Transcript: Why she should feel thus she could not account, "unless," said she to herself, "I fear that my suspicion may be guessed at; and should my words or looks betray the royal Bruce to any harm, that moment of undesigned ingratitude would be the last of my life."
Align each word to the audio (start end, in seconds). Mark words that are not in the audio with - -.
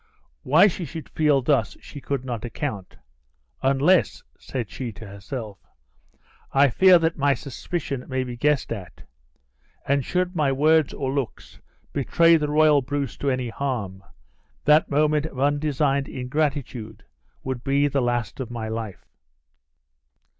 Why 0.41 0.65
she 0.65 0.83
should 0.83 1.09
feel 1.09 1.43
thus 1.43 1.77
she 1.79 2.01
could 2.01 2.25
not 2.25 2.43
account, 2.43 2.97
"unless," 3.61 4.23
said 4.39 4.67
she 4.71 4.91
to 4.93 5.05
herself, 5.05 5.59
"I 6.51 6.69
fear 6.71 6.97
that 6.97 7.19
my 7.19 7.35
suspicion 7.35 8.09
may 8.09 8.23
be 8.23 8.35
guessed 8.35 8.71
at; 8.71 9.03
and 9.87 10.03
should 10.03 10.35
my 10.35 10.51
words 10.51 10.91
or 10.91 11.11
looks 11.13 11.59
betray 11.93 12.35
the 12.35 12.49
royal 12.49 12.81
Bruce 12.81 13.15
to 13.17 13.29
any 13.29 13.49
harm, 13.49 14.03
that 14.65 14.89
moment 14.89 15.27
of 15.27 15.39
undesigned 15.39 16.07
ingratitude 16.09 17.05
would 17.43 17.63
be 17.63 17.87
the 17.87 18.01
last 18.01 18.39
of 18.39 18.49
my 18.49 18.67
life." 18.69 19.05